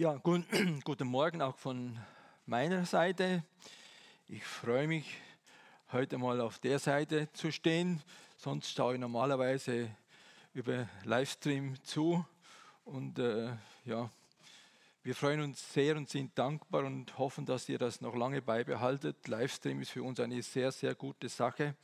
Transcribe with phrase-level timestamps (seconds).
[0.00, 0.46] Ja, gut,
[0.84, 1.98] guten Morgen auch von
[2.46, 3.44] meiner Seite.
[4.28, 5.18] Ich freue mich,
[5.92, 8.02] heute mal auf der Seite zu stehen.
[8.38, 9.90] Sonst schaue ich normalerweise
[10.54, 12.24] über Livestream zu.
[12.86, 13.50] Und äh,
[13.84, 14.10] ja,
[15.02, 19.28] wir freuen uns sehr und sind dankbar und hoffen, dass ihr das noch lange beibehaltet.
[19.28, 21.74] Livestream ist für uns eine sehr, sehr gute Sache.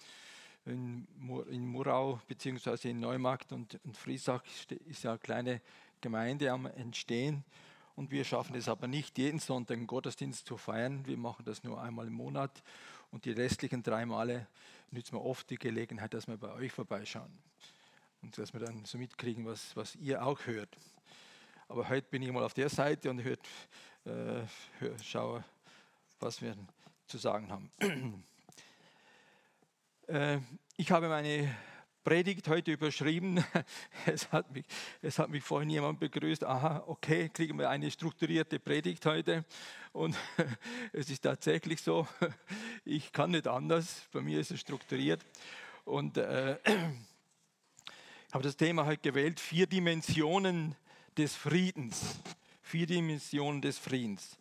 [0.65, 2.89] In, Murau bzw.
[2.89, 4.43] in Neumarkt und in Friesach
[4.87, 5.61] ist ja eine kleine
[6.01, 7.45] Gemeinde am Entstehen.
[7.97, 11.07] Und wir schaffen es aber nicht, jeden Sonntag einen Gottesdienst zu feiern.
[11.07, 12.63] Wir machen das nur einmal im Monat.
[13.11, 14.47] Und die restlichen drei Male
[14.91, 17.33] nützen wir oft die Gelegenheit, dass wir bei euch vorbeischauen.
[18.21, 20.77] Und dass wir dann so mitkriegen, was, was ihr auch hört.
[21.69, 23.41] Aber heute bin ich mal auf der Seite und hört,
[24.05, 24.43] äh,
[24.79, 25.45] hör, schaue,
[26.21, 26.55] was wir
[27.07, 27.71] zu sagen haben.
[30.07, 30.39] äh,
[30.77, 31.57] ich habe meine
[32.07, 33.45] Predigt heute überschrieben.
[34.07, 34.65] Es hat mich,
[35.03, 36.45] es hat mich vorhin jemand begrüßt.
[36.45, 39.45] Aha, okay, kriegen wir eine strukturierte Predigt heute.
[39.93, 40.15] Und
[40.93, 42.07] es ist tatsächlich so,
[42.85, 44.03] ich kann nicht anders.
[44.13, 45.27] Bei mir ist es strukturiert.
[45.85, 46.59] Und äh,
[48.33, 50.77] habe das Thema heute gewählt: vier Dimensionen
[51.19, 52.21] des Friedens.
[52.63, 54.39] Vier Dimensionen des Friedens.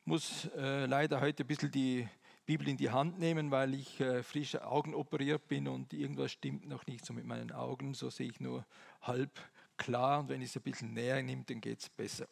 [0.00, 2.08] Ich muss äh, leider heute ein bisschen die
[2.46, 6.68] Bibel in die Hand nehmen, weil ich äh, frisch Augen operiert bin und irgendwas stimmt
[6.68, 7.92] noch nicht so mit meinen Augen.
[7.92, 8.64] So sehe ich nur
[9.02, 9.32] halb
[9.76, 12.28] klar und wenn ich es ein bisschen näher nehme, dann geht es besser.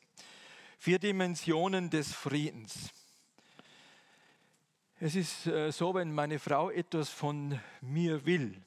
[0.79, 2.91] Vier Dimensionen des Friedens.
[5.01, 8.62] Es ist äh, so, wenn meine Frau etwas von mir will,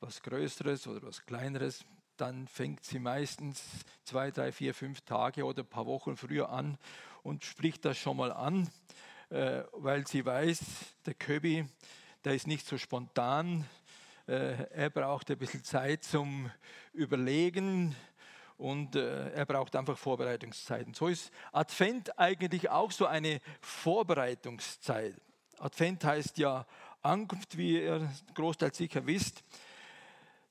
[0.00, 1.86] was Größeres oder was Kleineres,
[2.18, 3.62] dann fängt sie meistens
[4.04, 6.76] zwei, drei, vier, fünf Tage oder ein paar Wochen früher an
[7.22, 8.70] und spricht das schon mal an
[9.28, 10.60] weil sie weiß,
[11.04, 11.66] der Köbi,
[12.24, 13.64] der ist nicht so spontan.
[14.26, 16.50] Äh, er braucht ein bisschen Zeit zum
[16.92, 17.94] Überlegen
[18.56, 20.94] und äh, er braucht einfach Vorbereitungszeiten.
[20.94, 25.14] So ist Advent eigentlich auch so eine Vorbereitungszeit.
[25.58, 26.66] Advent heißt ja
[27.02, 29.44] Ankunft, wie ihr großteils sicher wisst.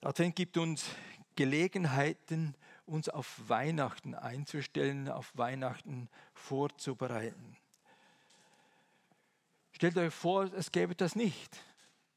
[0.02, 0.86] Advent gibt uns
[1.36, 2.56] Gelegenheiten,
[2.86, 7.58] uns auf Weihnachten einzustellen, auf Weihnachten vorzubereiten.
[9.86, 11.60] Stellt euch vor, es gäbe das nicht.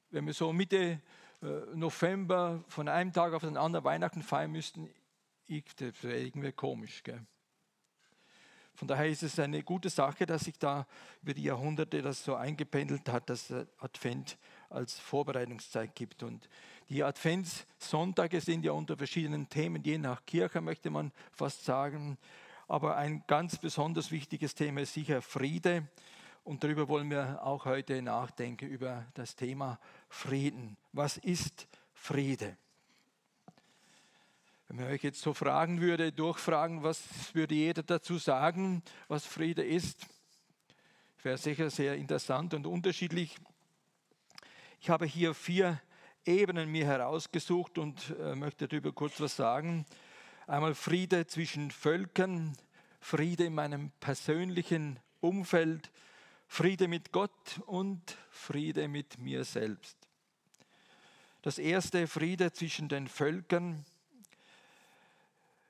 [0.08, 1.02] Wenn wir so Mitte
[1.42, 4.88] äh, November von einem Tag auf den anderen Weihnachten feiern müssten,
[5.76, 7.02] das wäre irgendwie komisch.
[7.02, 7.20] Gell?
[8.72, 10.86] Von daher ist es eine gute Sache, dass sich da
[11.20, 14.38] über die Jahrhunderte das so eingependelt hat, dass Advent
[14.70, 16.22] als Vorbereitungszeit gibt.
[16.22, 16.48] Und
[16.88, 22.16] die Adventssonntage sind ja unter verschiedenen Themen, je nach Kirche möchte man fast sagen.
[22.66, 25.86] Aber ein ganz besonders wichtiges Thema ist sicher Friede.
[26.44, 29.78] Und darüber wollen wir auch heute nachdenken, über das Thema
[30.08, 30.76] Frieden.
[30.92, 32.56] Was ist Friede?
[34.68, 37.02] Wenn man euch jetzt so fragen würde, durchfragen, was
[37.34, 40.06] würde jeder dazu sagen, was Friede ist,
[41.22, 43.36] wäre sicher sehr interessant und unterschiedlich.
[44.80, 45.80] Ich habe hier vier
[46.24, 49.86] Ebenen mir herausgesucht und äh, möchte darüber kurz was sagen.
[50.46, 52.54] Einmal Friede zwischen Völkern,
[53.00, 55.90] Friede in meinem persönlichen Umfeld,
[56.48, 59.96] Friede mit Gott und Friede mit mir selbst.
[61.42, 63.84] Das erste, Friede zwischen den Völkern.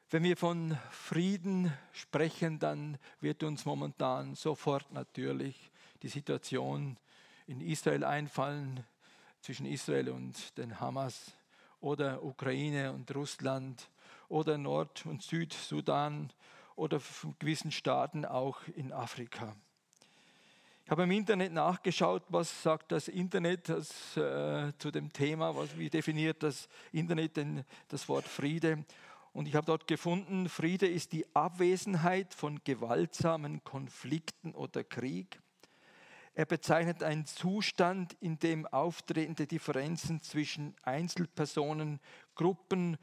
[0.09, 5.71] Wenn wir von Frieden sprechen, dann wird uns momentan sofort natürlich
[6.03, 6.97] die Situation
[7.47, 8.85] in Israel einfallen,
[9.41, 11.33] zwischen Israel und den Hamas
[11.81, 13.91] oder Ukraine und Russland
[14.29, 16.33] oder Nord- und Südsudan
[16.77, 17.01] oder
[17.39, 19.55] gewissen Staaten auch in Afrika.
[20.89, 25.77] Ich habe im Internet nachgeschaut, was sagt das Internet das, äh, zu dem Thema, was,
[25.77, 28.87] wie definiert das Internet denn das Wort Friede.
[29.35, 35.39] Und ich habe dort gefunden, Friede ist die Abwesenheit von gewaltsamen Konflikten oder Krieg.
[36.35, 42.01] Er bezeichnet einen Zustand, in dem auftretende Differenzen zwischen Einzelpersonen,
[42.35, 42.97] Gruppen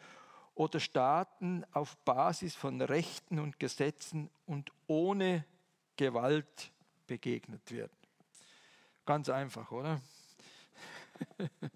[0.56, 5.46] oder Staaten auf Basis von Rechten und Gesetzen und ohne
[5.98, 6.72] Gewalt
[7.08, 7.92] begegnet wird.
[9.06, 10.02] Ganz einfach, oder?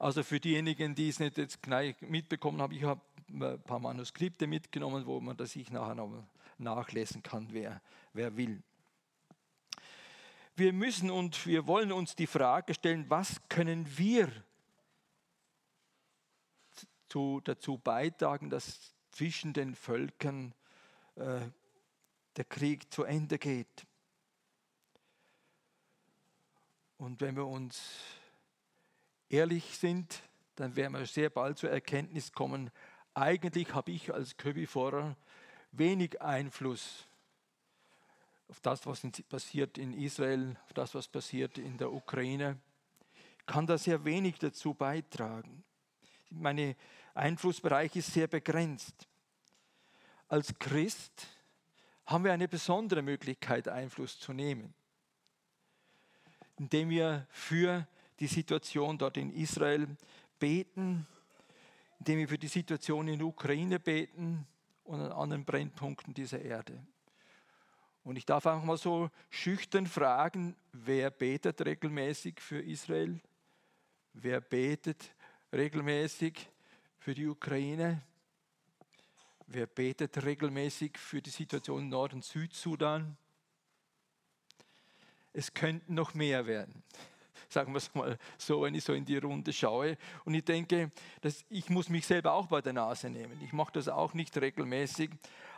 [0.00, 1.60] Also für diejenigen, die es nicht jetzt
[2.00, 6.24] mitbekommen haben, ich habe ein paar Manuskripte mitgenommen, wo man das sich nachher noch
[6.58, 7.80] nachlesen kann, wer,
[8.12, 8.62] wer will.
[10.56, 14.30] Wir müssen und wir wollen uns die Frage stellen, was können wir
[17.08, 20.54] zu, dazu beitragen, dass zwischen den Völkern
[21.16, 21.40] äh,
[22.36, 23.86] der Krieg zu Ende geht.
[26.96, 27.82] Und wenn wir uns
[29.28, 30.22] ehrlich sind,
[30.54, 32.70] dann werden wir sehr bald zur Erkenntnis kommen,
[33.14, 35.16] eigentlich habe ich als Köbiforer
[35.72, 37.06] wenig Einfluss
[38.48, 42.58] auf das, was passiert in Israel, auf das, was passiert in der Ukraine.
[43.38, 45.64] Ich kann da sehr wenig dazu beitragen.
[46.30, 46.74] Mein
[47.14, 49.08] Einflussbereich ist sehr begrenzt.
[50.28, 51.28] Als Christ
[52.06, 54.74] haben wir eine besondere Möglichkeit, Einfluss zu nehmen,
[56.58, 57.86] indem wir für
[58.20, 59.88] die Situation dort in Israel
[60.38, 61.06] beten,
[61.98, 64.46] indem wir für die Situation in der Ukraine beten
[64.84, 66.78] und an anderen Brennpunkten dieser Erde.
[68.04, 73.18] Und ich darf auch mal so schüchtern fragen, wer betet regelmäßig für Israel?
[74.12, 75.14] Wer betet
[75.52, 76.48] regelmäßig
[76.98, 78.02] für die Ukraine?
[79.46, 83.16] Wer betet regelmäßig für die Situation Nord- und Südsudan?
[85.34, 86.82] Es könnten noch mehr werden
[87.54, 89.96] sagen wir es mal so, wenn ich so in die Runde schaue.
[90.24, 90.90] Und ich denke,
[91.22, 93.40] dass ich muss mich selber auch bei der Nase nehmen.
[93.42, 95.10] Ich mache das auch nicht regelmäßig.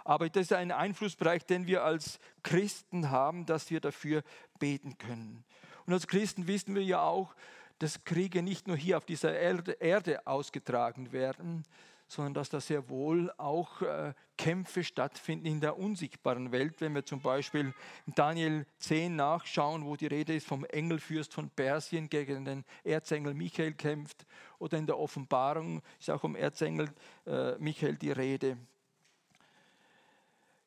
[0.04, 4.22] Aber das ist ein Einflussbereich, den wir als Christen haben, dass wir dafür
[4.60, 5.44] beten können.
[5.86, 7.34] Und als Christen wissen wir ja auch,
[7.78, 11.64] dass Kriege nicht nur hier auf dieser Erde ausgetragen werden,
[12.08, 16.80] sondern dass da sehr wohl auch äh, Kämpfe stattfinden in der unsichtbaren Welt.
[16.80, 17.74] Wenn wir zum Beispiel
[18.06, 23.34] in Daniel 10 nachschauen, wo die Rede ist vom Engelfürst von Persien gegen den Erzengel
[23.34, 24.26] Michael kämpft,
[24.58, 26.88] oder in der Offenbarung ist auch vom Erzengel
[27.26, 28.56] äh, Michael die Rede.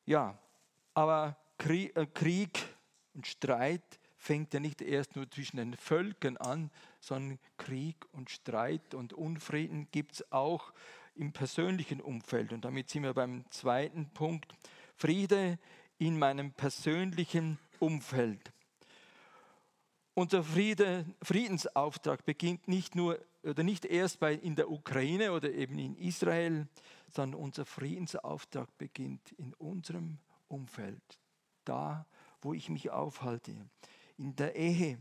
[0.06, 0.38] Ja,
[0.94, 2.58] aber Krieg, äh, Krieg
[3.14, 3.82] und Streit
[4.16, 6.70] fängt ja nicht erst nur zwischen den Völkern an,
[7.00, 10.72] sondern Krieg und Streit und Unfrieden gibt es auch
[11.20, 12.52] im persönlichen Umfeld.
[12.52, 14.54] Und damit sind wir beim zweiten Punkt.
[14.96, 15.58] Friede
[15.98, 18.52] in meinem persönlichen Umfeld.
[20.14, 25.78] Unser Friede, Friedensauftrag beginnt nicht nur oder nicht erst bei, in der Ukraine oder eben
[25.78, 26.66] in Israel,
[27.08, 30.18] sondern unser Friedensauftrag beginnt in unserem
[30.48, 31.20] Umfeld,
[31.64, 32.06] da,
[32.42, 33.54] wo ich mich aufhalte,
[34.18, 34.98] in der Ehe,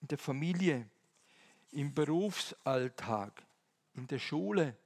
[0.00, 0.88] in der Familie,
[1.72, 3.44] im Berufsalltag,
[3.94, 4.76] in der Schule,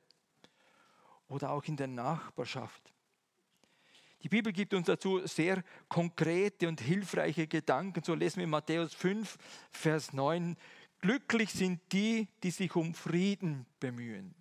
[1.30, 2.92] oder auch in der Nachbarschaft.
[4.22, 8.02] Die Bibel gibt uns dazu sehr konkrete und hilfreiche Gedanken.
[8.04, 9.38] So lesen wir Matthäus 5,
[9.70, 10.56] Vers 9.
[11.00, 14.34] Glücklich sind die, die sich um Frieden bemühen.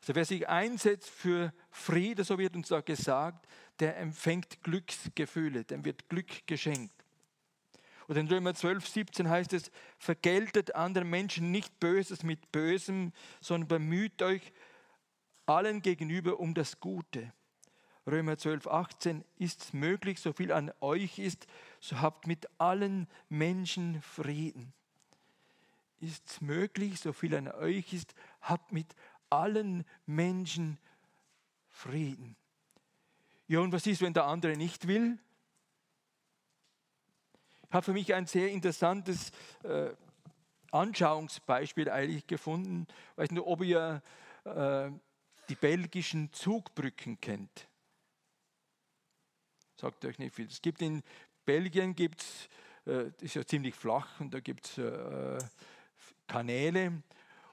[0.00, 3.48] Also wer sich einsetzt für Frieden, so wird uns da gesagt,
[3.80, 6.94] der empfängt Glücksgefühle, dem wird Glück geschenkt.
[8.06, 13.66] Oder in Römer 12, 17 heißt es, vergeltet anderen Menschen nicht Böses mit Bösem, sondern
[13.66, 14.52] bemüht euch,
[15.46, 17.32] allen gegenüber um das Gute.
[18.06, 21.46] Römer 12, 18 ist es möglich, so viel an euch ist,
[21.80, 24.72] so habt mit allen Menschen Frieden.
[26.00, 28.94] Ist es möglich, so viel an euch ist, habt mit
[29.28, 30.78] allen Menschen
[31.68, 32.36] Frieden.
[33.48, 35.18] Ja, und was ist, wenn der andere nicht will?
[37.68, 39.30] Ich habe für mich ein sehr interessantes
[39.64, 39.90] äh,
[40.70, 42.86] Anschauungsbeispiel eigentlich gefunden.
[43.12, 44.02] Ich weiß nicht, ob ihr
[44.44, 44.90] äh,
[45.48, 47.68] die belgischen Zugbrücken kennt.
[49.76, 50.46] Sagt euch nicht viel.
[50.46, 51.02] Es gibt in
[51.44, 52.48] Belgien, gibt's,
[52.86, 55.38] äh, ist ja ziemlich flach und da gibt es äh,
[56.26, 57.02] Kanäle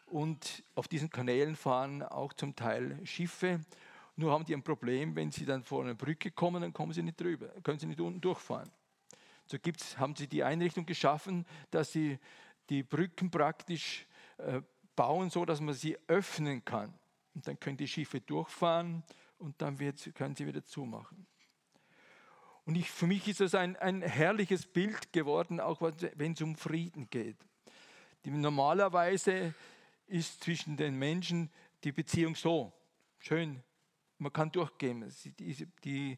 [0.07, 3.59] und auf diesen Kanälen fahren auch zum Teil Schiffe.
[4.15, 7.03] Nur haben die ein Problem, wenn sie dann vor eine Brücke kommen, dann kommen sie
[7.03, 8.71] nicht drüber, können sie nicht unten durchfahren.
[9.45, 12.19] So gibt's, haben sie die Einrichtung geschaffen, dass sie
[12.69, 14.07] die Brücken praktisch
[14.37, 14.61] äh,
[14.95, 16.93] bauen, so dass man sie öffnen kann.
[17.33, 19.03] Und dann können die Schiffe durchfahren
[19.39, 21.25] und dann wird, können sie wieder zumachen.
[22.65, 26.55] Und ich, für mich ist das ein, ein herrliches Bild geworden, auch wenn es um
[26.55, 27.37] Frieden geht.
[28.23, 29.53] Die, normalerweise
[30.07, 31.49] ist zwischen den Menschen
[31.83, 32.71] die Beziehung so,
[33.19, 33.61] schön,
[34.17, 36.17] man kann durchgehen, die, die,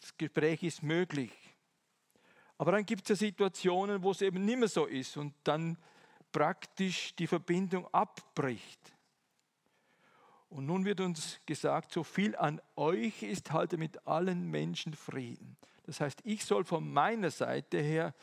[0.00, 1.32] das Gespräch ist möglich.
[2.56, 5.78] Aber dann gibt es ja Situationen, wo es eben nicht mehr so ist und dann
[6.32, 8.97] praktisch die Verbindung abbricht.
[10.50, 15.56] Und nun wird uns gesagt, so viel an euch ist, halte mit allen Menschen Frieden.
[15.84, 18.14] Das heißt, ich soll von meiner Seite her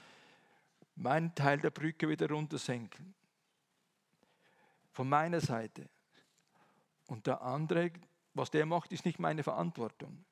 [0.96, 3.14] meinen Teil der Brücke wieder runtersenken.
[4.92, 5.88] Von meiner Seite.
[7.08, 7.92] Und der andere,
[8.34, 10.26] was der macht, ist nicht meine Verantwortung.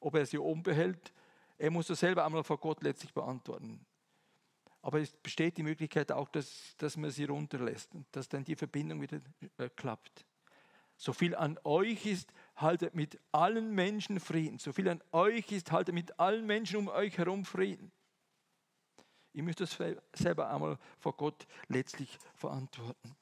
[0.00, 1.12] Ob er sie oben behält,
[1.58, 3.84] er muss das selber einmal vor Gott letztlich beantworten.
[4.82, 8.54] Aber es besteht die Möglichkeit auch, dass, dass man sie runterlässt und dass dann die
[8.54, 9.20] Verbindung wieder
[9.58, 10.24] äh, klappt.
[10.96, 14.58] So viel an euch ist, haltet mit allen Menschen Frieden.
[14.58, 17.92] So viel an euch ist, haltet mit allen Menschen um euch herum Frieden.
[19.32, 19.76] Ihr müsst das
[20.14, 23.14] selber einmal vor Gott letztlich verantworten.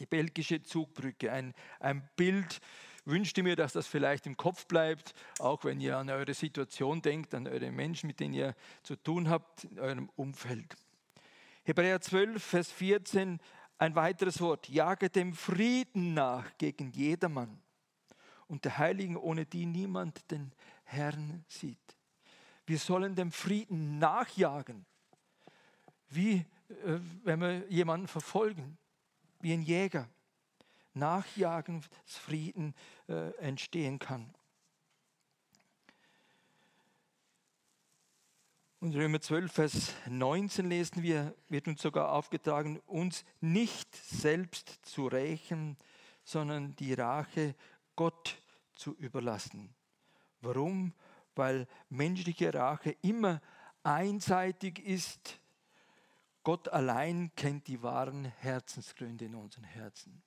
[0.00, 2.60] Die belgische Zugbrücke, ein, ein Bild
[3.04, 7.34] wünschte mir, dass das vielleicht im Kopf bleibt, auch wenn ihr an eure Situation denkt,
[7.34, 10.76] an eure Menschen, mit denen ihr zu tun habt in eurem Umfeld.
[11.64, 13.38] Hebräer 12, Vers 14,
[13.80, 14.68] ein weiteres Wort.
[14.68, 17.62] Jage dem Frieden nach gegen jedermann
[18.46, 20.52] und der Heiligen, ohne die niemand den
[20.84, 21.96] Herrn sieht.
[22.66, 24.84] Wir sollen dem Frieden nachjagen,
[26.10, 28.76] wie äh, wenn wir jemanden verfolgen,
[29.40, 30.08] wie ein Jäger.
[30.92, 32.74] Nachjagen, dass Frieden
[33.08, 34.34] äh, entstehen kann.
[38.80, 45.06] Und Römer 12, Vers 19 lesen wir, wird uns sogar aufgetragen, uns nicht selbst zu
[45.06, 45.76] rächen,
[46.24, 47.54] sondern die Rache
[47.94, 48.42] Gott
[48.74, 49.74] zu überlassen.
[50.40, 50.94] Warum?
[51.34, 53.42] Weil menschliche Rache immer
[53.82, 55.38] einseitig ist.
[56.42, 60.22] Gott allein kennt die wahren Herzensgründe in unseren Herzen.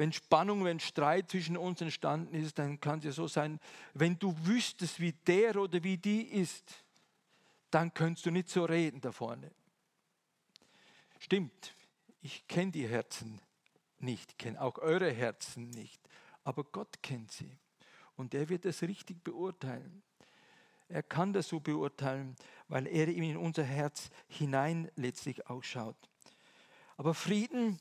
[0.00, 3.60] Wenn Spannung, wenn Streit zwischen uns entstanden ist, dann kann es ja so sein,
[3.92, 6.86] wenn du wüsstest, wie der oder wie die ist,
[7.70, 9.50] dann könntest du nicht so reden da vorne.
[11.18, 11.74] Stimmt,
[12.22, 13.42] ich kenne die Herzen
[13.98, 16.00] nicht, kenne auch eure Herzen nicht,
[16.44, 17.58] aber Gott kennt sie
[18.16, 20.02] und er wird es richtig beurteilen.
[20.88, 22.36] Er kann das so beurteilen,
[22.68, 26.08] weil er in unser Herz hinein letztlich ausschaut.
[26.96, 27.78] Aber Frieden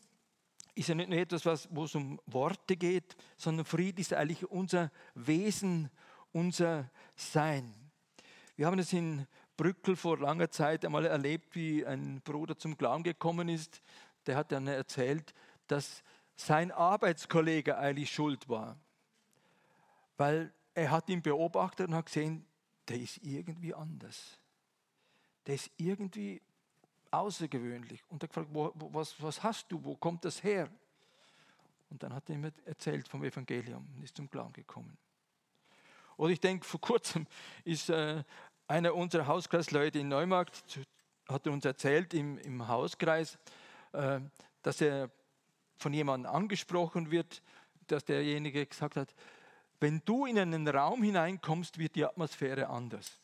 [0.79, 4.49] ist ja nicht nur etwas, was, wo es um Worte geht, sondern Frieden ist eigentlich
[4.49, 5.91] unser Wesen,
[6.31, 7.75] unser Sein.
[8.55, 13.03] Wir haben es in Brückel vor langer Zeit einmal erlebt, wie ein Bruder zum Glauben
[13.03, 13.81] gekommen ist.
[14.25, 15.33] Der hat dann erzählt,
[15.67, 16.01] dass
[16.37, 18.77] sein Arbeitskollege eigentlich schuld war.
[20.15, 22.45] Weil er hat ihn beobachtet und hat gesehen,
[22.87, 24.39] der ist irgendwie anders.
[25.45, 26.41] Der ist irgendwie
[27.11, 28.03] außergewöhnlich.
[28.09, 30.69] Und er hat gefragt, wo, was, was hast du, wo kommt das her?
[31.89, 34.97] Und dann hat er ihm erzählt vom Evangelium und ist zum Glauben gekommen.
[36.17, 37.25] Oder ich denke, vor kurzem
[37.63, 38.23] ist äh,
[38.67, 40.79] einer unserer Hauskreisleute in Neumarkt,
[41.27, 43.37] hat uns erzählt im, im Hauskreis,
[43.93, 44.19] äh,
[44.61, 45.09] dass er
[45.77, 47.41] von jemandem angesprochen wird,
[47.87, 49.15] dass derjenige gesagt hat,
[49.79, 53.19] wenn du in einen Raum hineinkommst, wird die Atmosphäre anders.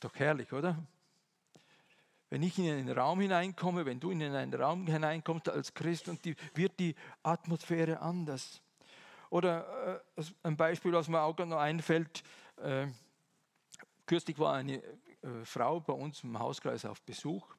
[0.00, 0.82] Doch herrlich, oder?
[2.32, 6.24] Wenn ich in einen Raum hineinkomme, wenn du in einen Raum hineinkommst als Christ und
[6.24, 8.62] die, wird die Atmosphäre anders.
[9.28, 12.22] Oder äh, ein Beispiel, was mir auch noch einfällt,
[12.56, 12.86] äh,
[14.06, 17.54] kürzlich war eine äh, Frau bei uns im Hauskreis auf Besuch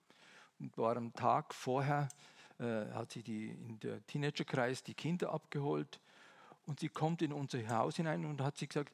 [0.57, 2.09] und war am Tag vorher,
[2.57, 5.99] äh, hat sie die, in der Teenagerkreis die Kinder abgeholt
[6.65, 8.91] und sie kommt in unser Haus hinein und hat sie gesagt,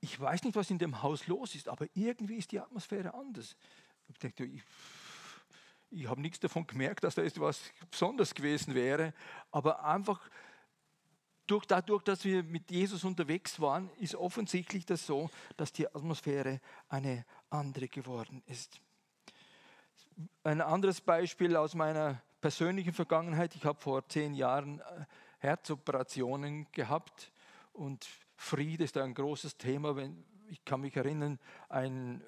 [0.00, 3.54] ich weiß nicht, was in dem Haus los ist, aber irgendwie ist die Atmosphäre anders.
[4.08, 4.62] Ich dachte, ich
[5.94, 7.60] ich habe nichts davon gemerkt, dass da etwas
[7.90, 9.14] besonders gewesen wäre,
[9.50, 10.20] aber einfach
[11.46, 16.60] durch, dadurch, dass wir mit Jesus unterwegs waren, ist offensichtlich das so, dass die Atmosphäre
[16.88, 18.80] eine andere geworden ist.
[20.42, 23.54] Ein anderes Beispiel aus meiner persönlichen Vergangenheit.
[23.54, 25.04] Ich habe vor zehn Jahren äh,
[25.38, 27.30] Herzoperationen gehabt
[27.72, 29.96] und Friede ist ein großes Thema.
[30.48, 32.22] ich kann mich erinnern, ein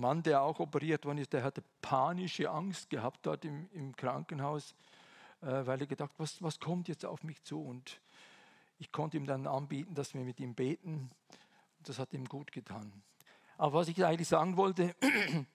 [0.00, 4.74] Mann, der auch operiert worden ist, der hatte panische Angst gehabt dort im, im Krankenhaus,
[5.42, 7.62] äh, weil er gedacht, was, was kommt jetzt auf mich zu?
[7.62, 8.00] Und
[8.78, 11.10] ich konnte ihm dann anbieten, dass wir mit ihm beten.
[11.82, 12.92] Das hat ihm gut getan.
[13.56, 14.94] Aber was ich eigentlich sagen wollte,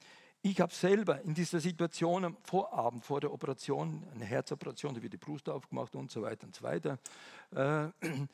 [0.41, 5.13] ich habe selber in dieser Situation am Vorabend vor der Operation, eine Herzoperation, da wird
[5.13, 6.97] die Brust aufgemacht und so weiter und so weiter,
[7.51, 7.89] äh,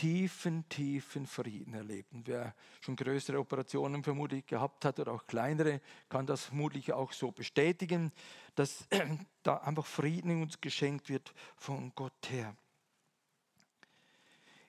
[0.00, 2.14] tiefen, tiefen Frieden erlebt.
[2.14, 7.12] Und wer schon größere Operationen vermutlich gehabt hat oder auch kleinere, kann das vermutlich auch
[7.12, 8.10] so bestätigen,
[8.54, 8.88] dass
[9.42, 12.56] da einfach Frieden uns geschenkt wird von Gott her.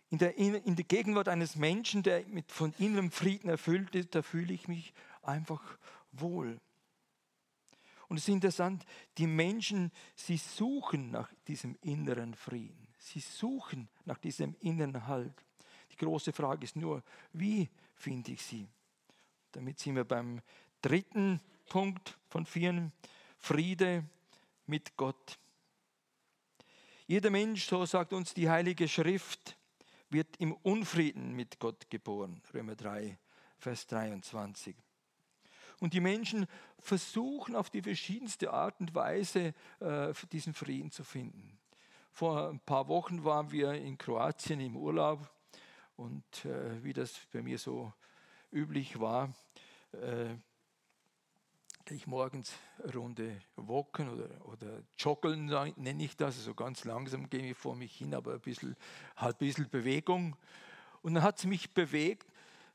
[0.10, 4.22] In der, in der Gegenwart eines Menschen, der mit von innerem Frieden erfüllt ist, da
[4.24, 5.62] fühle ich mich einfach
[6.12, 6.60] wohl.
[8.10, 8.84] Und es ist interessant,
[9.18, 12.81] die Menschen, sie suchen nach diesem inneren Frieden.
[13.02, 15.34] Sie suchen nach diesem inneren Halt.
[15.92, 17.04] Die große Frage ist nur,
[17.34, 18.68] wie finde ich sie?
[19.52, 20.40] Damit sind wir beim
[20.84, 22.92] dritten Punkt von vier,
[23.40, 24.06] Friede
[24.68, 25.40] mit Gott.
[27.08, 29.58] Jeder Mensch, so sagt uns die Heilige Schrift,
[30.12, 32.40] wird im Unfrieden mit Gott geboren.
[32.54, 33.18] Römer 3,
[33.58, 34.76] Vers 23.
[35.80, 36.46] Und die Menschen
[36.78, 41.58] versuchen auf die verschiedenste Art und Weise äh, diesen Frieden zu finden.
[42.12, 45.30] Vor ein paar Wochen waren wir in Kroatien im Urlaub
[45.96, 47.92] und äh, wie das bei mir so
[48.52, 49.34] üblich war,
[49.94, 50.36] äh,
[51.90, 56.38] ich morgens eine Runde walken oder, oder joggeln, nenne ich das.
[56.38, 58.76] Also ganz langsam gehe ich vor mich hin, aber ein bisschen,
[59.18, 60.38] halt ein bisschen Bewegung.
[61.02, 62.28] Und dann hat es mich bewegt,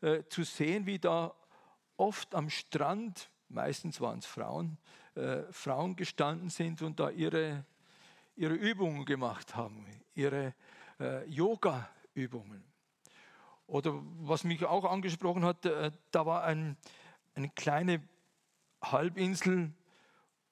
[0.02, 1.34] äh, zu sehen, wie da
[1.96, 4.76] oft am Strand, meistens waren es Frauen,
[5.14, 7.64] äh, Frauen gestanden sind und da ihre,
[8.36, 10.54] ihre Übungen gemacht haben, ihre
[11.00, 12.64] äh, Yoga-Übungen.
[13.66, 16.76] Oder was mich auch angesprochen hat, äh, da war ein,
[17.34, 18.02] eine kleine
[18.82, 19.72] Halbinsel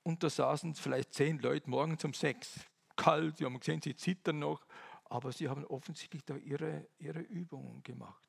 [0.03, 2.61] und da saßen vielleicht zehn Leute morgens um sechs.
[2.97, 4.67] Kalt, sie haben gesehen, sie zittern noch,
[5.05, 8.29] aber sie haben offensichtlich da ihre, ihre Übungen gemacht.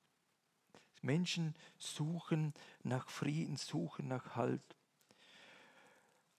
[1.01, 4.75] Menschen suchen nach Frieden, suchen nach Halt.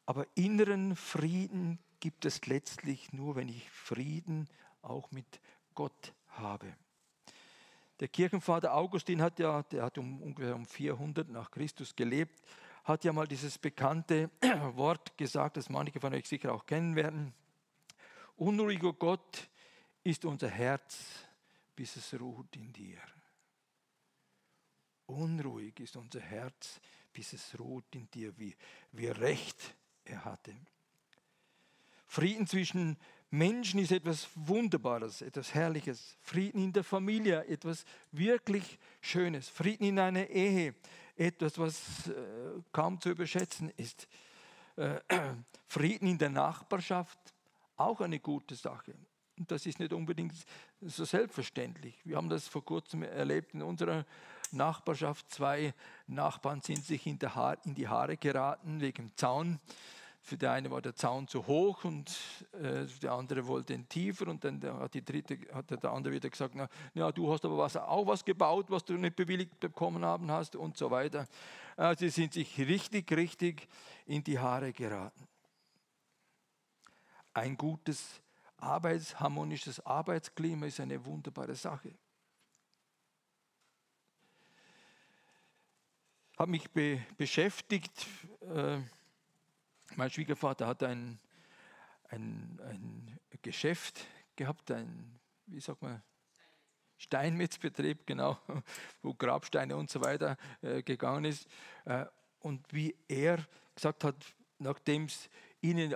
[0.07, 4.49] Aber inneren Frieden gibt es letztlich nur, wenn ich Frieden
[4.81, 5.41] auch mit
[5.75, 6.73] Gott habe.
[7.99, 12.41] Der Kirchenvater Augustin hat ja, der hat um, ungefähr um 400 nach Christus gelebt,
[12.85, 14.31] hat ja mal dieses bekannte
[14.77, 17.35] Wort gesagt, das manche von euch sicher auch kennen werden.
[18.37, 19.51] Unruhiger Gott
[20.05, 21.25] ist unser Herz,
[21.75, 23.01] bis es ruht in dir.
[25.07, 26.81] Unruhig ist unser Herz,
[27.13, 28.55] bis es ruht in dir, wie,
[28.93, 30.55] wie Recht er hatte.
[32.07, 32.97] Frieden zwischen
[33.31, 36.17] Menschen ist etwas Wunderbares, etwas Herrliches.
[36.21, 39.49] Frieden in der Familie, etwas wirklich Schönes.
[39.49, 40.75] Frieden in einer Ehe,
[41.17, 42.13] etwas, was äh,
[42.73, 44.09] kaum zu überschätzen ist.
[44.77, 45.01] Äh,
[45.67, 47.19] Frieden in der Nachbarschaft,
[47.77, 48.95] auch eine gute Sache.
[49.37, 50.33] Und das ist nicht unbedingt
[50.81, 51.95] so selbstverständlich.
[52.05, 54.07] Wir haben das vor kurzem erlebt in unserer
[54.53, 55.31] Nachbarschaft.
[55.31, 55.75] Zwei
[56.07, 57.19] Nachbarn sind sich in,
[57.65, 59.59] in die Haare geraten wegen Zaun.
[60.27, 62.11] Für die eine war der Zaun zu hoch und
[62.61, 66.29] äh, der andere wollte ihn tiefer und dann hat, die dritte, hat der andere wieder
[66.29, 70.05] gesagt, na, ja, du hast aber was, auch was gebaut, was du nicht bewilligt bekommen
[70.05, 71.29] haben hast und so weiter.
[71.77, 73.69] Äh, sie sind sich richtig, richtig
[74.05, 75.29] in die Haare geraten.
[77.33, 78.21] Ein gutes,
[78.57, 81.95] Arbeits, harmonisches Arbeitsklima ist eine wunderbare Sache.
[86.37, 88.09] Habe mich be beschäftigt,
[88.41, 88.81] äh,
[89.95, 91.19] mein Schwiegervater hat ein,
[92.09, 96.03] ein, ein Geschäft gehabt, ein, wie sagt man,
[96.99, 98.39] Steinmetzbetrieb, genau,
[99.03, 101.47] wo Grabsteine und so weiter äh, gegangen ist.
[101.85, 102.07] Äh,
[102.41, 104.17] und wie er gesagt hat,
[104.59, 105.29] nachdem es
[105.61, 105.95] ihnen,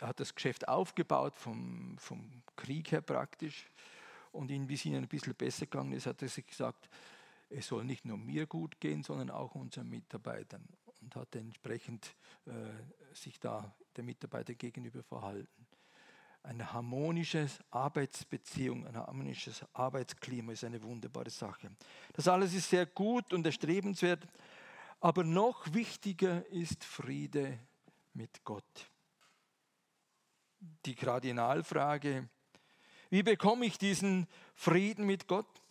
[0.00, 3.70] hat das Geschäft aufgebaut, vom, vom Krieg her praktisch,
[4.32, 6.88] und ihnen, wie es ihnen ein bisschen besser gegangen ist, hat er sich gesagt,
[7.50, 10.66] es soll nicht nur mir gut gehen, sondern auch unseren Mitarbeitern
[11.02, 12.14] und hat entsprechend
[12.46, 12.52] äh,
[13.14, 15.66] sich da der Mitarbeiter gegenüber verhalten.
[16.44, 21.70] Eine harmonische Arbeitsbeziehung, ein harmonisches Arbeitsklima ist eine wunderbare Sache.
[22.14, 24.26] Das alles ist sehr gut und erstrebenswert,
[25.00, 27.58] aber noch wichtiger ist Friede
[28.14, 28.90] mit Gott.
[30.84, 32.28] Die Kardinalfrage,
[33.10, 35.62] wie bekomme ich diesen Frieden mit Gott?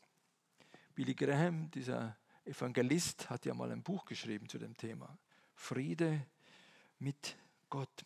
[0.96, 2.16] Billy Graham, dieser
[2.46, 5.18] Evangelist, hat ja mal ein Buch geschrieben zu dem Thema.
[5.54, 6.26] Friede
[7.00, 7.38] mit
[7.70, 8.06] Gott.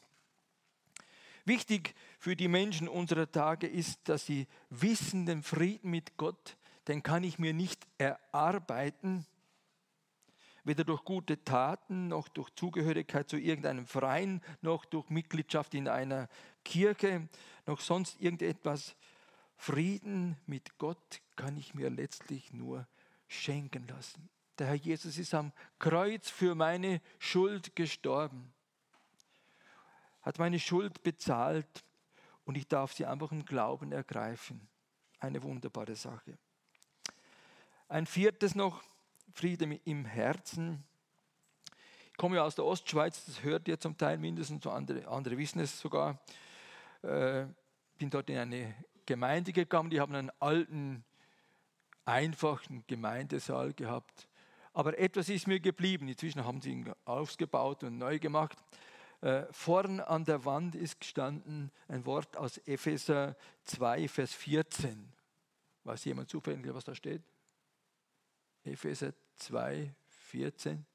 [1.45, 7.03] Wichtig für die Menschen unserer Tage ist, dass sie wissen, den Frieden mit Gott, den
[7.03, 9.25] kann ich mir nicht erarbeiten,
[10.63, 16.27] weder durch gute Taten noch durch Zugehörigkeit zu irgendeinem Verein, noch durch Mitgliedschaft in einer
[16.63, 17.29] Kirche,
[17.67, 18.95] noch sonst irgendetwas.
[19.55, 22.87] Frieden mit Gott kann ich mir letztlich nur
[23.27, 24.29] schenken lassen.
[24.57, 28.53] Der Herr Jesus ist am Kreuz für meine Schuld gestorben,
[30.21, 31.83] hat meine Schuld bezahlt
[32.45, 34.67] und ich darf sie einfach im Glauben ergreifen.
[35.19, 36.37] Eine wunderbare Sache.
[37.87, 38.83] Ein viertes noch,
[39.33, 40.83] Friede im Herzen.
[42.11, 45.59] Ich komme ja aus der Ostschweiz, das hört ihr zum Teil mindestens, andere, andere wissen
[45.59, 46.19] es sogar.
[47.01, 47.45] Äh,
[47.97, 48.73] bin dort in eine
[49.05, 51.03] Gemeinde gegangen, die haben einen alten,
[52.05, 54.27] einfachen Gemeindesaal gehabt.
[54.73, 56.07] Aber etwas ist mir geblieben.
[56.07, 58.57] Inzwischen haben sie ihn ausgebaut und neu gemacht.
[59.21, 65.11] Äh, vorn an der Wand ist gestanden ein Wort aus Epheser 2, Vers 14.
[65.83, 67.23] Weiß jemand zufällig, was da steht?
[68.63, 70.85] Epheser 2, 14.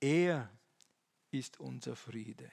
[0.00, 0.50] Er
[1.30, 2.50] ist unser Friede.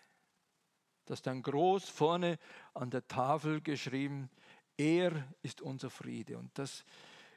[1.05, 2.39] Das dann groß vorne
[2.73, 4.29] an der Tafel geschrieben,
[4.77, 6.37] er ist unser Friede.
[6.37, 6.85] Und das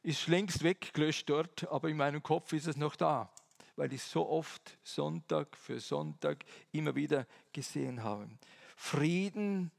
[0.02, 3.30] ist längst weggelöscht dort, aber in meinem Kopf ist es noch da,
[3.76, 8.28] weil ich so oft Sonntag für Sonntag immer wieder gesehen habe.
[8.76, 9.70] Frieden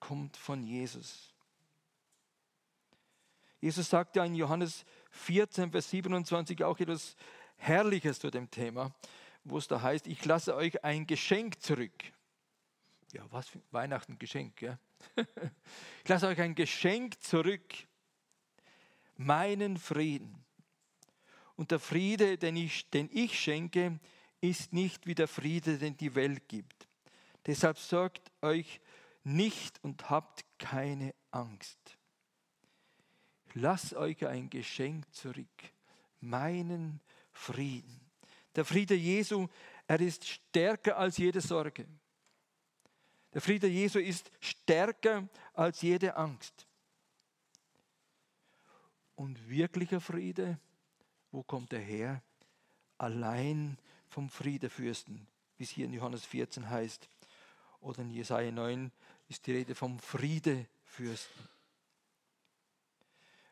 [0.00, 1.32] kommt von Jesus.
[3.60, 7.16] Jesus sagt ja in Johannes 14, Vers 27 auch etwas
[7.56, 8.94] Herrliches zu dem Thema,
[9.44, 12.04] wo es da heißt, ich lasse euch ein Geschenk zurück.
[13.12, 14.78] Ja, was für Weihnachten Geschenk, ja?
[15.16, 17.74] Ich lasse euch ein Geschenk zurück,
[19.16, 20.44] meinen Frieden.
[21.56, 23.98] Und der Friede, den ich, den ich schenke,
[24.40, 26.86] ist nicht wie der Friede, den die Welt gibt.
[27.46, 28.80] Deshalb sorgt euch
[29.24, 31.78] nicht und habt keine Angst.
[33.54, 35.72] Lasst euch ein Geschenk zurück,
[36.20, 37.00] meinen
[37.32, 38.00] Frieden.
[38.54, 39.48] Der Friede Jesu,
[39.86, 41.86] er ist stärker als jede Sorge.
[43.36, 46.66] Der Friede Jesu ist stärker als jede Angst.
[49.14, 50.58] Und wirklicher Friede,
[51.32, 52.22] wo kommt er her?
[52.96, 53.76] Allein
[54.08, 57.10] vom Friedefürsten, wie es hier in Johannes 14 heißt.
[57.80, 58.90] Oder in Jesaja 9
[59.28, 61.46] ist die Rede vom Friedefürsten.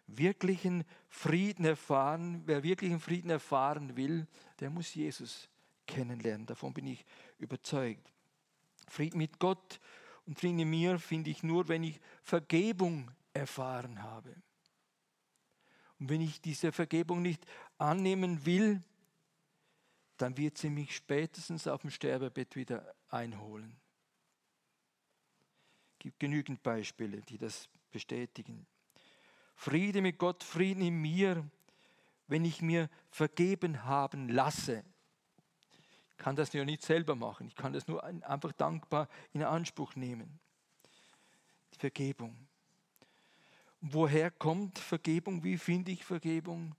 [0.06, 4.26] Wirklichen Frieden erfahren, wer wirklichen Frieden erfahren will,
[4.60, 5.50] der muss Jesus
[5.86, 6.46] kennenlernen.
[6.46, 7.04] Davon bin ich
[7.36, 8.13] überzeugt.
[8.88, 9.80] Frieden mit Gott
[10.26, 14.34] und Frieden in mir finde ich nur, wenn ich Vergebung erfahren habe.
[15.98, 17.44] Und wenn ich diese Vergebung nicht
[17.78, 18.82] annehmen will,
[20.16, 23.76] dann wird sie mich spätestens auf dem Sterbebett wieder einholen.
[25.92, 28.66] Es gibt genügend Beispiele, die das bestätigen.
[29.56, 31.48] Friede mit Gott, Frieden in mir,
[32.26, 34.84] wenn ich mir vergeben haben lasse.
[36.16, 40.38] Kann das ja nicht selber machen, ich kann das nur einfach dankbar in Anspruch nehmen.
[41.74, 42.36] Die Vergebung.
[43.80, 45.44] Woher kommt Vergebung?
[45.44, 46.74] Wie finde ich Vergebung?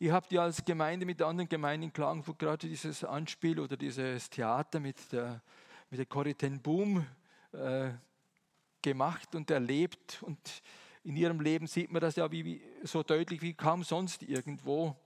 [0.00, 4.30] Ihr habt ja als Gemeinde mit anderen Gemeinden in Klagenfurt gerade dieses Anspiel oder dieses
[4.30, 5.42] Theater mit der,
[5.90, 7.06] mit der Corrie Boom
[7.52, 7.90] äh,
[8.80, 10.22] gemacht und erlebt.
[10.22, 10.62] Und
[11.04, 14.96] in ihrem Leben sieht man das ja wie, wie so deutlich wie kaum sonst irgendwo,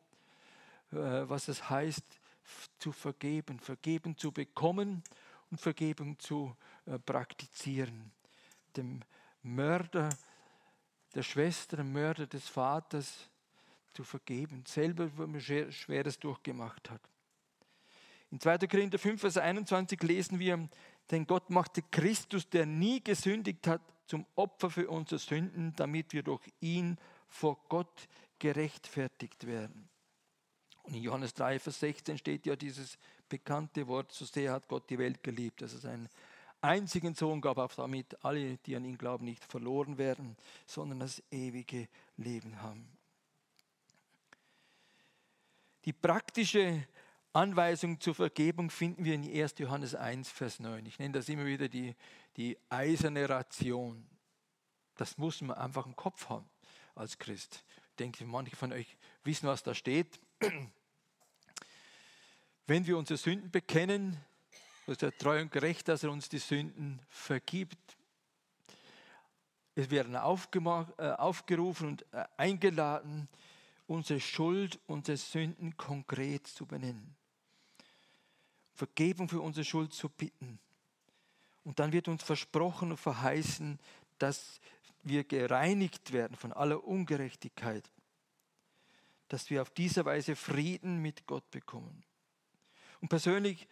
[0.92, 0.96] äh,
[1.28, 2.04] was es heißt,
[2.78, 5.02] zu vergeben, vergeben zu bekommen
[5.50, 8.12] und Vergebung zu äh, praktizieren.
[8.76, 9.00] Dem
[9.42, 10.10] Mörder
[11.14, 13.30] der Schwester, dem Mörder des Vaters,
[13.92, 17.00] zu vergeben, selber, wenn man Schweres durchgemacht hat.
[18.30, 18.58] In 2.
[18.66, 20.68] Korinther 5, Vers 21 lesen wir,
[21.10, 26.24] denn Gott machte Christus, der nie gesündigt hat, zum Opfer für unsere Sünden, damit wir
[26.24, 28.08] durch ihn vor Gott
[28.40, 29.88] gerechtfertigt werden.
[30.84, 34.88] Und in Johannes 3, Vers 16 steht ja dieses bekannte Wort, so sehr hat Gott
[34.90, 36.08] die Welt geliebt, dass es einen
[36.60, 41.22] einzigen Sohn gab, auf damit alle, die an ihn glauben, nicht verloren werden, sondern das
[41.30, 42.86] ewige Leben haben.
[45.84, 46.86] Die praktische
[47.34, 49.54] Anweisung zur Vergebung finden wir in 1.
[49.58, 50.86] Johannes 1, Vers 9.
[50.86, 51.94] Ich nenne das immer wieder die,
[52.36, 54.06] die eiserne Ration.
[54.96, 56.48] Das muss man einfach im Kopf haben
[56.94, 57.64] als Christ.
[57.90, 60.20] Ich denke, manche von euch wissen, was da steht.
[62.66, 64.16] Wenn wir unsere Sünden bekennen,
[64.86, 67.96] ist er treu und gerecht, dass er uns die Sünden vergibt.
[69.74, 73.28] Es werden äh, aufgerufen und äh, eingeladen,
[73.86, 77.16] unsere Schuld, unsere Sünden konkret zu benennen.
[78.74, 80.58] Vergebung für unsere Schuld zu bitten.
[81.64, 83.78] Und dann wird uns versprochen und verheißen,
[84.18, 84.60] dass
[85.02, 87.90] wir gereinigt werden von aller Ungerechtigkeit,
[89.34, 92.04] dass wir auf diese Weise Frieden mit Gott bekommen.
[93.00, 93.66] Und persönlich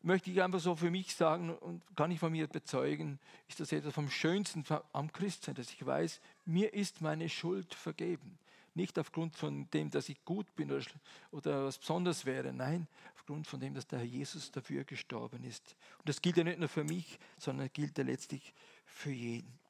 [0.00, 3.72] möchte ich einfach so für mich sagen und kann ich von mir bezeugen, ist das
[3.72, 8.38] etwas vom Schönsten am Christsein, dass ich weiß, mir ist meine Schuld vergeben.
[8.74, 10.84] Nicht aufgrund von dem, dass ich gut bin oder,
[11.32, 12.86] oder was Besonderes wäre, nein,
[13.16, 15.74] aufgrund von dem, dass der Herr Jesus dafür gestorben ist.
[15.98, 18.54] Und das gilt ja nicht nur für mich, sondern gilt ja letztlich
[18.86, 19.61] für jeden.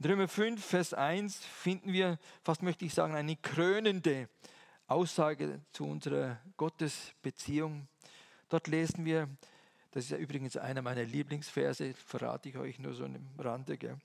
[0.00, 4.28] In Römer 5, Vers 1 finden wir, fast möchte ich sagen, eine krönende
[4.86, 7.88] Aussage zu unserer Gottesbeziehung.
[8.48, 9.28] Dort lesen wir,
[9.90, 13.98] das ist ja übrigens einer meiner Lieblingsverse, verrate ich euch nur so im Rande, gell?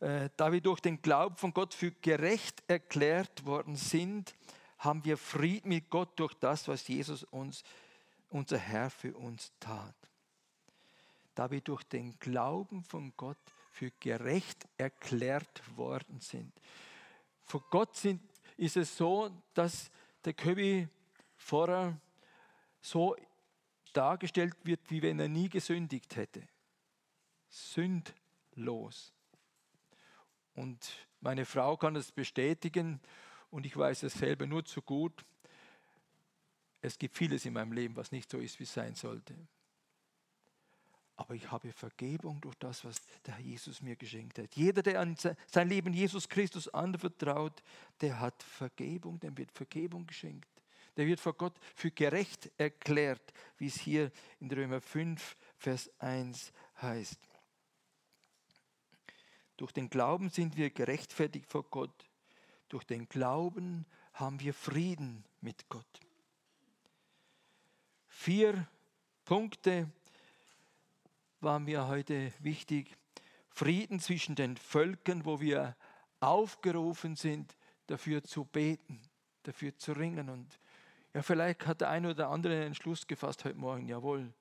[0.00, 4.34] Äh, da wir durch den Glauben von Gott für gerecht erklärt worden sind,
[4.76, 7.62] haben wir Frieden mit Gott durch das, was Jesus uns,
[8.28, 9.96] unser Herr für uns tat.
[11.34, 13.38] Da wir durch den Glauben von Gott
[13.78, 16.52] für gerecht erklärt worden sind.
[17.44, 18.20] Vor Gott sind,
[18.56, 19.92] ist es so, dass
[20.24, 20.88] der Köbi
[21.36, 22.00] vorher
[22.80, 23.14] so
[23.92, 26.42] dargestellt wird, wie wenn er nie gesündigt hätte.
[27.48, 29.14] Sündlos.
[30.54, 33.00] Und meine Frau kann es bestätigen
[33.48, 35.24] und ich weiß es selber nur zu gut.
[36.80, 39.36] Es gibt vieles in meinem Leben, was nicht so ist, wie es sein sollte.
[41.18, 44.54] Aber ich habe Vergebung durch das, was der Herr Jesus mir geschenkt hat.
[44.54, 47.60] Jeder, der an sein Leben Jesus Christus anvertraut,
[48.00, 50.48] der hat Vergebung, dem wird Vergebung geschenkt.
[50.96, 56.52] Der wird vor Gott für gerecht erklärt, wie es hier in Römer 5, Vers 1
[56.80, 57.18] heißt.
[59.56, 62.08] Durch den Glauben sind wir gerechtfertigt vor Gott.
[62.68, 66.00] Durch den Glauben haben wir Frieden mit Gott.
[68.06, 68.68] Vier
[69.24, 69.90] Punkte
[71.40, 72.96] waren mir heute wichtig.
[73.50, 75.76] Frieden zwischen den Völkern, wo wir
[76.20, 79.00] aufgerufen sind, dafür zu beten,
[79.44, 80.28] dafür zu ringen.
[80.28, 80.58] Und
[81.14, 84.32] ja, vielleicht hat der eine oder andere einen Schluss gefasst heute Morgen, jawohl,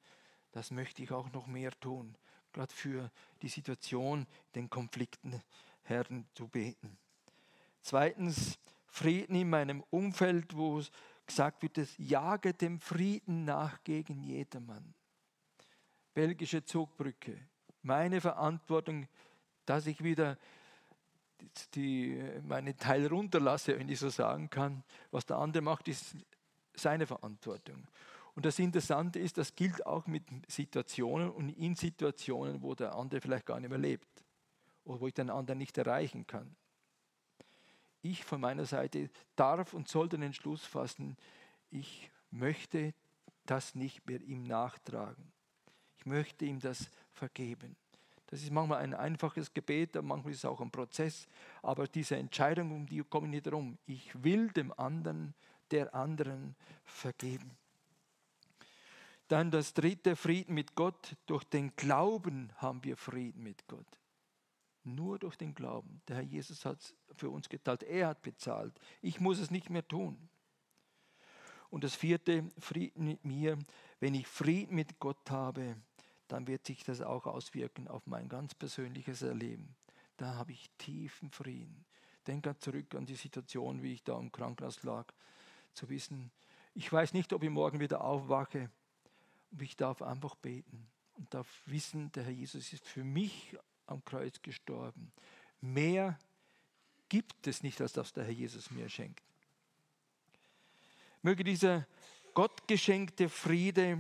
[0.52, 2.16] das möchte ich auch noch mehr tun,
[2.54, 5.42] gerade für die Situation, den Konflikten
[5.84, 6.98] Herren zu beten.
[7.82, 8.58] Zweitens,
[8.88, 10.82] Frieden in meinem Umfeld, wo
[11.26, 14.94] gesagt wird, es jage dem Frieden nach gegen jedermann.
[16.18, 17.38] Belgische Zugbrücke.
[17.84, 19.08] Meine Verantwortung,
[19.68, 20.40] dass ich wieder
[21.76, 24.84] die, meine Teil runterlasse, wenn ich so sagen kann.
[25.12, 26.16] Was der andere macht, ist
[26.74, 27.88] seine Verantwortung.
[28.34, 33.22] Und das Interessante ist, das gilt auch mit Situationen und in Situationen, wo der andere
[33.22, 34.26] vielleicht gar nicht mehr lebt
[34.86, 36.56] oder wo ich den anderen nicht erreichen kann.
[38.02, 41.16] Ich von meiner Seite darf und sollte den Entschluss fassen,
[41.70, 42.96] ich möchte
[43.46, 45.32] das nicht mehr ihm nachtragen.
[46.08, 47.76] Möchte ihm das vergeben.
[48.28, 51.28] Das ist manchmal ein einfaches Gebet, manchmal ist es auch ein Prozess,
[51.62, 53.78] aber diese Entscheidung, um die komme ich nicht herum.
[53.86, 55.34] Ich will dem anderen,
[55.72, 57.58] der anderen vergeben.
[59.28, 61.16] Dann das dritte, Frieden mit Gott.
[61.26, 64.00] Durch den Glauben haben wir Frieden mit Gott.
[64.84, 66.02] Nur durch den Glauben.
[66.08, 67.84] Der Herr Jesus hat es für uns geteilt.
[67.84, 68.74] Er hat bezahlt.
[69.02, 70.30] Ich muss es nicht mehr tun.
[71.70, 73.58] Und das vierte, Frieden mit mir.
[74.00, 75.76] Wenn ich Frieden mit Gott habe,
[76.28, 79.76] dann wird sich das auch auswirken auf mein ganz persönliches Erleben.
[80.18, 81.86] Da habe ich tiefen Frieden.
[82.26, 85.06] Denke zurück an die Situation, wie ich da im Krankenhaus lag,
[85.74, 86.32] zu wissen,
[86.74, 88.70] ich weiß nicht, ob ich morgen wieder aufwache,
[89.52, 94.06] aber ich darf einfach beten und darf wissen, der Herr Jesus ist für mich am
[94.06, 95.12] Kreuz gestorben.
[95.60, 96.20] Mehr
[97.10, 99.24] gibt es nicht, als das der Herr Jesus mir schenkt.
[101.24, 101.88] Möge dieser
[102.36, 103.98] gottgeschenkte Friede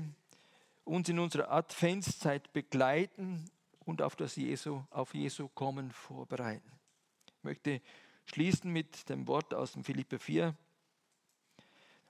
[0.87, 3.45] uns in unserer Adventszeit begleiten
[3.85, 6.71] und auf das Jesu, auf Jesu Kommen vorbereiten.
[7.27, 7.81] Ich möchte
[8.25, 10.55] schließen mit dem Wort aus dem Philippe 4.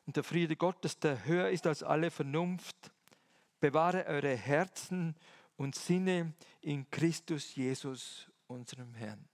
[0.06, 2.92] Und der Friede Gottes, der höher ist als alle Vernunft,
[3.60, 5.16] bewahre eure Herzen
[5.58, 9.28] und Sinne in Christus Jesus, unserem Herrn.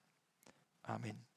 [0.82, 1.33] Amen.